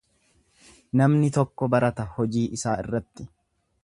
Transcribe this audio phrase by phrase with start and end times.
[1.01, 3.29] Namni tokko barata hojii isaa irratti.